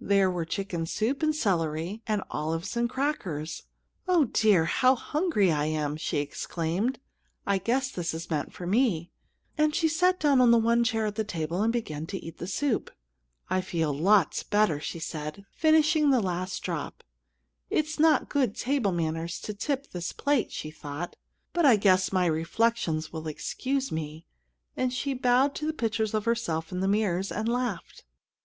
[0.00, 3.64] There were chicken soup, and celery, and olives, and crackers.
[4.06, 4.66] "Oh, dear!
[4.66, 7.00] How hungry I am!" she exclaimed.
[7.44, 9.10] "I guess this is meant for me;"
[9.58, 12.38] and she sat down on the one chair at the table and began to eat
[12.38, 12.88] the soup.
[13.50, 17.02] "I feel lots better!" said she, finishing the last drop.
[17.68, 21.16] "It's not good table manners to tip this plate," she thought;
[21.52, 24.24] "but I guess my reflections will excuse me,"
[24.76, 28.04] and she bowed to the pictures of herself in the mirrors, and laughed.